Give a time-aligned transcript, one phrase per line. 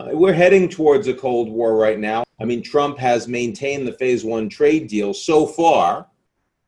[0.00, 2.24] Uh, we're heading towards a Cold War right now.
[2.40, 6.06] I mean, Trump has maintained the phase one trade deal so far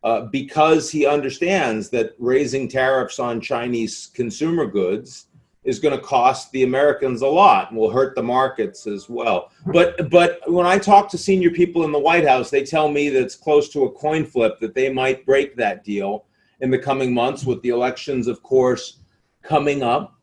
[0.03, 5.29] uh, because he understands that raising tariffs on Chinese consumer goods
[5.65, 9.51] is going to cost the Americans a lot and will hurt the markets as well.
[9.73, 13.09] But but when I talk to senior people in the White House, they tell me
[13.09, 16.27] that it's close to a coin flip that they might break that deal
[16.61, 18.99] in the coming months with the elections, of course,
[19.43, 20.19] coming up.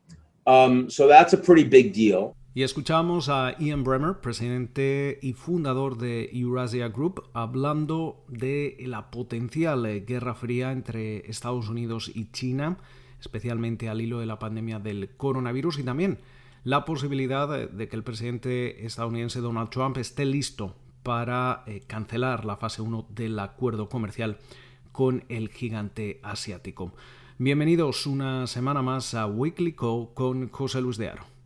[0.45, 2.35] Um, so that's a pretty big deal.
[2.53, 10.03] Y escuchamos a Ian Bremmer, presidente y fundador de Eurasia Group, hablando de la potencial
[10.05, 12.77] guerra fría entre Estados Unidos y China
[13.19, 16.19] especialmente al hilo de la pandemia del coronavirus y también
[16.63, 22.57] la posibilidad de que el presidente estadounidense Donald Trump esté listo para eh, cancelar la
[22.57, 24.37] fase 1 del acuerdo comercial
[24.91, 26.93] con el gigante asiático.
[27.37, 31.38] Bienvenidos una semana más a Weekly Co con José Luis de Aro.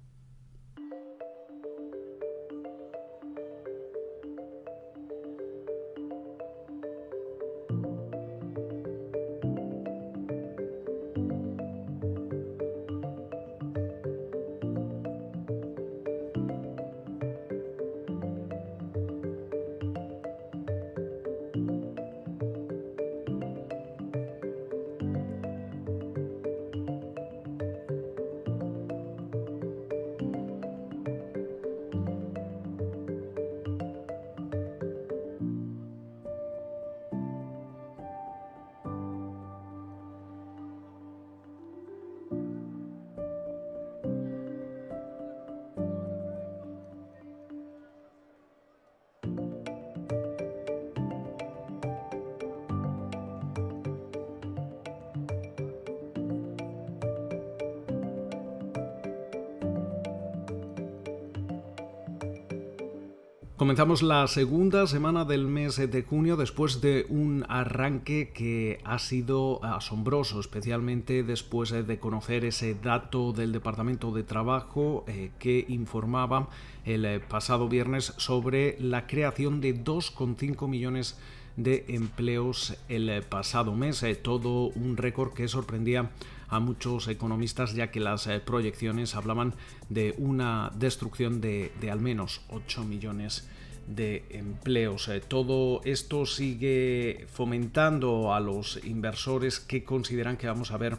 [63.55, 69.64] Comenzamos la segunda semana del mes de junio después de un arranque que ha sido
[69.64, 76.49] asombroso, especialmente después de conocer ese dato del Departamento de Trabajo eh, que informaba
[76.83, 81.19] el pasado viernes sobre la creación de 2,5 millones
[81.55, 86.09] de empleos el pasado mes, eh, todo un récord que sorprendía
[86.53, 89.55] a muchos economistas ya que las proyecciones hablaban
[89.89, 93.49] de una destrucción de, al menos 8 millones
[93.87, 95.08] de empleos.
[95.08, 100.97] Eh, todo esto sigue fomentando a los inversores que consideran que vamos a ver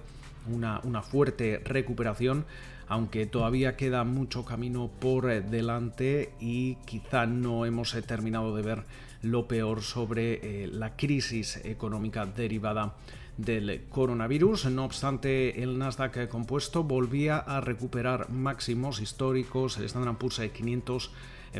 [0.52, 2.44] una, fuerte recuperación,
[2.88, 8.62] aunque todavía queda mucho camino por eh, delante y quizá no hemos eh, terminado de
[8.62, 8.84] ver
[9.22, 12.94] lo peor sobre la crisis económica derivada
[13.36, 14.66] del coronavirus.
[14.66, 19.78] No obstante, el Nasdaq compuesto volvía a recuperar máximos históricos.
[19.78, 21.10] El Standard Poor's 500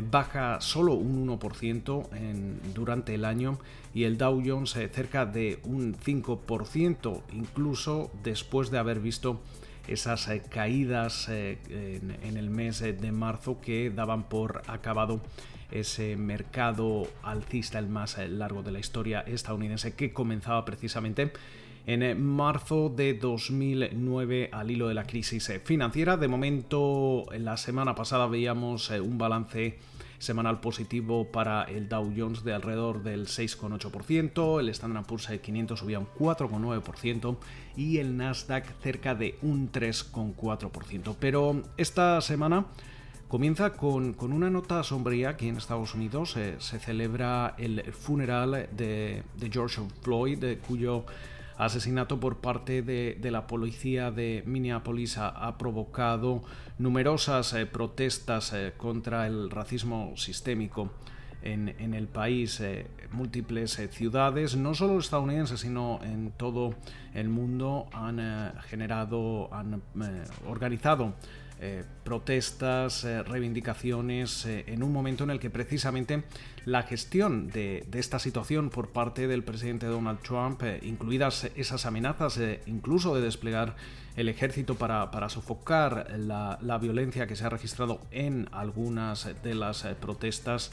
[0.01, 2.07] baja solo un 1%
[2.73, 3.59] durante el año
[3.93, 9.41] y el Dow Jones eh, cerca de un 5%, incluso después de haber visto
[9.87, 11.59] esas eh, caídas eh,
[12.23, 15.21] en, el mes de marzo que daban por acabado
[15.71, 21.31] ese mercado alcista, el más largo de la historia estadounidense, que comenzaba precisamente
[21.87, 26.17] en marzo de 2009 al hilo de la crisis financiera.
[26.17, 29.77] De momento, la semana pasada veíamos un balance
[30.17, 35.99] semanal positivo para el Dow Jones de alrededor del 6,8%, el Standard Poor's 500 subía
[35.99, 37.37] un 4,9%
[37.75, 41.15] y el Nasdaq cerca de un 3,4%.
[41.19, 42.65] Pero esta semana
[43.27, 46.37] comienza con, una nota sombría aquí en Estados Unidos.
[46.37, 51.05] Eh, se celebra el funeral de, George Floyd, cuyo
[51.57, 56.43] asesinato por parte de, la policía de Minneapolis ha, provocado
[56.77, 60.91] numerosas eh, protestas eh, contra el racismo sistémico.
[61.41, 66.73] En, el país, eh, múltiples ciudades, no solo estadounidenses, sino en todo
[67.13, 68.19] el mundo, han
[68.63, 69.79] generado, han
[70.47, 71.13] organizado
[71.61, 76.23] eh, protestas, eh, reivindicaciones, eh, en un momento en el que precisamente
[76.65, 83.15] la gestión de, esta situación por parte del presidente Donald Trump, incluidas esas amenazas incluso
[83.15, 83.77] de desplegar
[84.17, 90.71] el ejército para, sofocar la, violencia que se ha registrado en algunas de las protestas,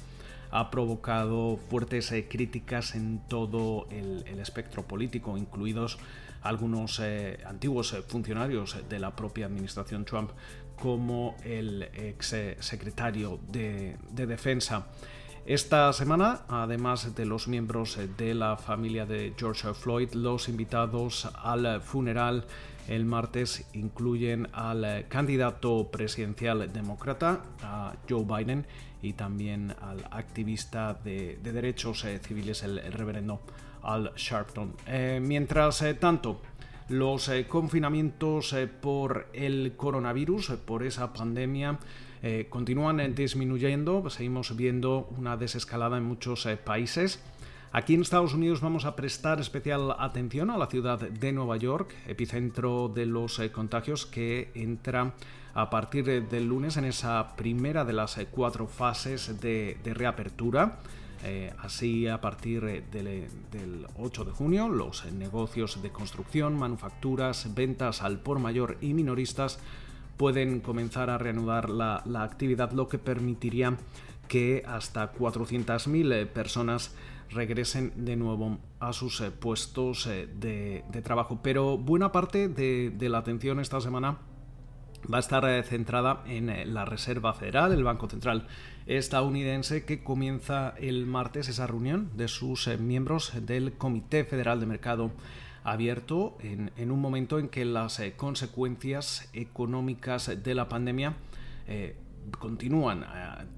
[0.51, 5.99] ha provocado fuertes críticas en todo el, el espectro político, incluidos
[6.43, 7.01] algunos
[7.47, 10.31] antiguos funcionarios de la propia administración Trump
[10.83, 14.89] como el ex secretario de, Defensa.
[15.47, 21.81] Esta semana, además de los miembros de la familia de George Floyd, los invitados al
[21.83, 22.47] funeral
[22.89, 27.43] el martes incluyen al candidato presidencial demócrata,
[28.09, 28.67] Joe Biden,
[29.03, 33.41] y también al activista de, derechos civiles, el, reverendo
[33.83, 34.75] Al Sharpton.
[34.89, 36.41] Eh, mientras eh, tanto,
[36.93, 41.79] los confinamientos por el coronavirus, por esa pandemia,
[42.49, 44.09] continúan disminuyendo.
[44.11, 47.21] Seguimos viendo una desescalada en muchos países.
[47.75, 51.95] Aquí en Estados Unidos vamos a prestar especial atención a la ciudad de Nueva York,
[52.07, 55.15] epicentro de los contagios que entra
[55.55, 60.81] a partir del lunes en esa primera de las cuatro fases de, reapertura.
[61.25, 68.19] Eh, así, a partir del, 8 de junio, los negocios de construcción, manufacturas, ventas al
[68.19, 69.61] por mayor y minoristas
[70.17, 73.77] pueden comenzar a reanudar la, actividad, lo que permitiría
[74.27, 76.95] que hasta 400.000 personas
[77.31, 81.41] regresen de nuevo a sus eh, puestos eh, de, trabajo.
[81.43, 84.19] Pero buena parte de la atención esta semana
[85.13, 88.47] va a estar eh, centrada en eh, la Reserva Federal, el Banco Central
[88.87, 94.67] estadounidense, que comienza el martes esa reunión de sus eh, miembros del Comité Federal de
[94.67, 95.13] Mercado
[95.65, 101.15] Abierto en, un momento en que las consecuencias económicas de la pandemia
[102.41, 103.07] continúan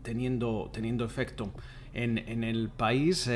[0.02, 1.50] teniendo, teniendo efecto
[1.94, 3.30] en, el país,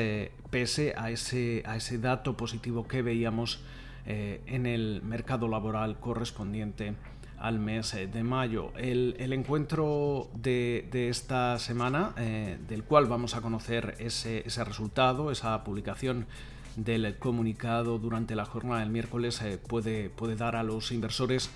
[0.51, 3.63] pese a ese, a ese dato positivo que veíamos
[4.05, 6.93] en el mercado laboral correspondiente
[7.39, 8.71] al mes eh, de mayo.
[8.77, 16.27] El, encuentro de, esta semana, eh, del cual vamos a conocer ese, resultado, esa publicación
[16.75, 21.49] del comunicado durante la jornada del miércoles, eh, puede, puede dar a los inversores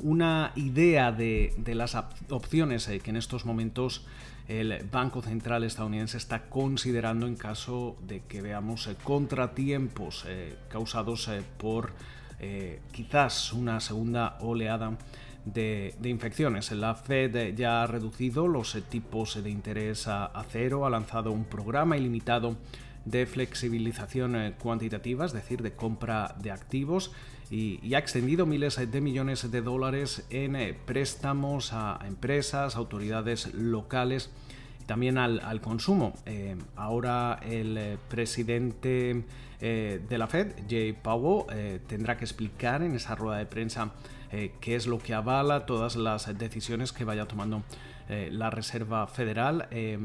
[0.00, 1.96] una idea de, las
[2.28, 4.04] opciones que en estos momentos
[4.48, 10.26] el Banco Central estadounidense está considerando en caso de que veamos contratiempos
[10.68, 11.92] causados por
[12.92, 14.96] quizás una segunda oleada
[15.44, 16.70] de, infecciones.
[16.72, 21.96] La Fed ya ha reducido los tipos de interés a, cero, ha lanzado un programa
[21.96, 22.56] ilimitado
[23.04, 27.12] de flexibilización eh, cuantitativa, es decir, de compra de activos,
[27.50, 34.30] y, ha extendido miles de millones de dólares en eh, préstamos a empresas, autoridades locales
[34.86, 36.14] también al, consumo.
[36.26, 39.24] Eh, ahora el presidente
[39.60, 43.92] de la Fed, Jay Powell, tendrá que explicar en esa rueda de prensa
[44.36, 47.62] eh, qué es lo que avala todas las decisiones que vaya tomando
[48.08, 49.68] eh, la Reserva Federal.
[49.70, 49.96] Eh,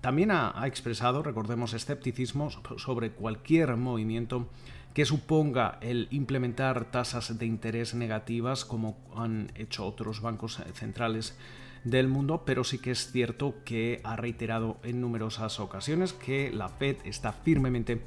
[0.00, 4.46] también ha, expresado, recordemos, escepticismo sobre cualquier movimiento
[4.94, 11.36] que suponga el implementar tasas de interés negativas como han hecho otros bancos centrales
[11.84, 16.68] del mundo, pero sí que es cierto que ha reiterado en numerosas ocasiones que la
[16.68, 18.02] Fed está firmemente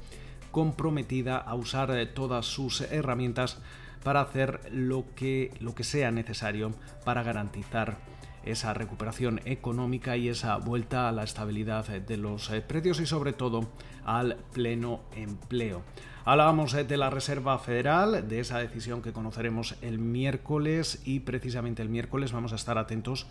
[0.50, 3.58] comprometida a usar todas sus herramientas
[4.02, 6.72] para hacer lo que, lo que sea necesario
[7.04, 7.98] para garantizar
[8.46, 13.32] esa recuperación económica y esa vuelta a la estabilidad de los eh, precios y sobre
[13.32, 13.68] todo
[14.04, 15.82] al pleno empleo.
[16.24, 21.82] Hablábamos eh, de la Reserva Federal, de esa decisión que conoceremos el miércoles y precisamente
[21.82, 23.26] el miércoles vamos a estar atentos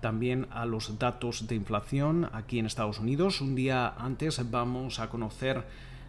[0.00, 3.40] también a los datos de inflación aquí en Estados Unidos.
[3.40, 5.64] Un día antes vamos a conocer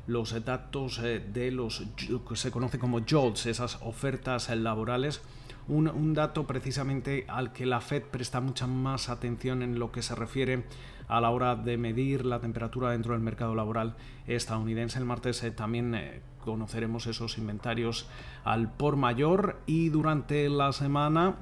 [0.08, 1.84] los datos eh, de los
[2.28, 5.22] que se conoce como JOLTS, esas ofertas laborales,
[5.68, 10.16] un, dato precisamente al que la Fed presta mucha más atención en lo que se
[10.16, 10.64] refiere
[11.08, 13.96] a la hora de medir la temperatura dentro del mercado laboral
[14.28, 15.00] estadounidense.
[15.00, 18.08] El martes eh, también eh, conoceremos esos inventarios
[18.44, 21.36] al por mayor y durante la semana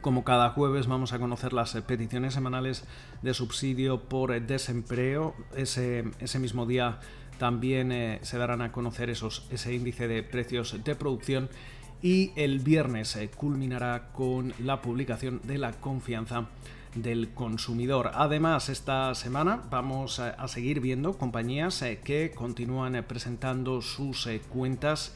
[0.00, 2.84] como cada jueves vamos a conocer las peticiones semanales
[3.22, 5.34] de subsidio por desempleo.
[5.56, 7.00] Ese, ese mismo día
[7.38, 11.48] también eh, se darán a conocer esos, ese índice de precios de producción
[12.04, 16.48] y el viernes culminará con la publicación de la confianza
[16.94, 18.10] del consumidor.
[18.12, 25.14] Además, esta semana vamos a, seguir viendo compañías eh, que continúan eh, presentando sus cuentas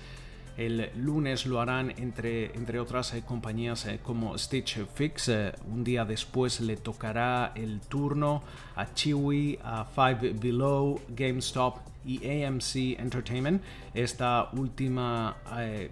[0.58, 5.28] el lunes lo harán entre, entre otras eh, compañías eh, como Stitch Fix.
[5.28, 8.42] Eh, un día después le tocará el turno
[8.74, 11.76] a Chewy, a Five Below, GameStop
[12.08, 13.62] y AMC Entertainment,
[13.94, 15.36] esta última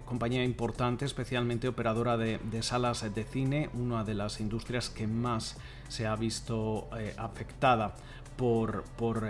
[0.03, 5.57] compañía importante, especialmente operadora de, salas de cine, una de las industrias que más
[5.87, 7.93] se ha visto afectada
[8.35, 9.27] por, por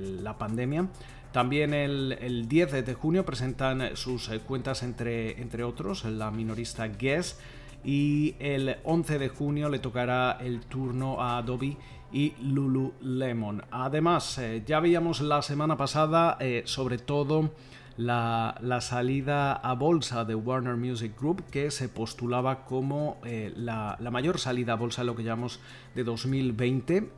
[0.00, 0.88] la pandemia.
[1.32, 7.38] También el, 10 de junio presentan sus eh, cuentas entre, entre otros la minorista Guess
[7.84, 11.76] y el 11 de junio le tocará el turno a Adobe
[12.12, 13.62] y Lululemon.
[13.70, 17.50] Además, eh, ya veíamos la semana pasada, eh, sobre todo,
[17.96, 24.38] la, salida a bolsa de Warner Music Group, que se postulaba como eh, la, mayor
[24.38, 25.60] salida a bolsa, lo que llamamos
[25.94, 27.10] de 2020.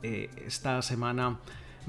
[0.45, 1.39] esta semana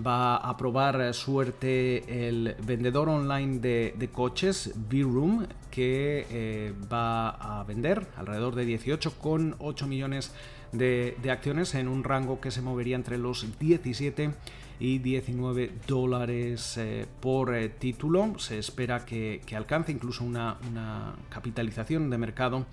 [0.05, 8.55] va a probar suerte el vendedor online de, coches, V-Room, que va a vender alrededor
[8.55, 10.33] de 18,8 millones
[10.75, 14.33] de, acciones en un rango que se movería entre los 17
[14.81, 18.39] y 19 dólares eh, por eh, título.
[18.39, 20.57] Se espera que, alcance incluso una,
[21.29, 22.67] capitalización de mercado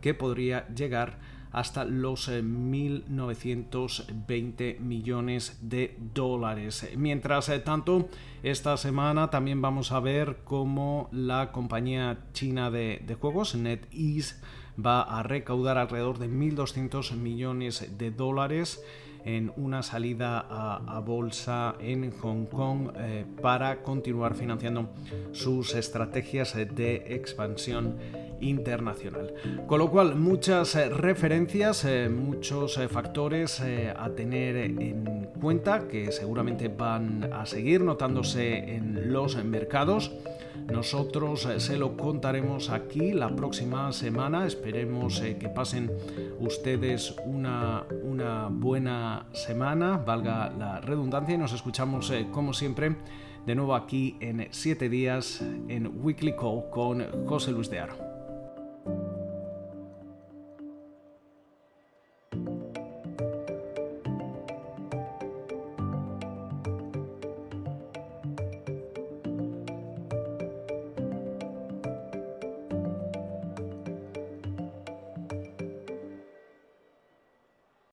[0.00, 1.18] que podría llegar
[1.54, 6.90] hasta los 1.920 eh, millones de dólares.
[6.96, 8.08] Mientras tanto,
[8.42, 14.34] esta semana también vamos a ver cómo la compañía china de, de juegos, NetEase,
[14.84, 18.82] va a recaudar alrededor de 1.200 millones de dólares
[19.24, 24.90] en una salida a, bolsa en Hong Kong eh, para continuar financiando
[25.32, 27.96] sus estrategias de expansión
[28.40, 29.34] internacional.
[29.66, 36.68] Con lo cual, muchas eh, referencias, eh, muchos factores a tener en cuenta que seguramente
[36.68, 40.12] van a seguir notándose en los mercados.
[40.72, 44.46] Nosotros eh, se lo contaremos aquí la próxima semana.
[44.46, 45.90] Esperemos eh, que pasen
[46.40, 52.96] ustedes una, una, buena semana, valga la redundancia, y nos escuchamos eh, como siempre
[53.46, 58.13] de nuevo aquí en 7 días en Weekly Call con José Luis de Aro.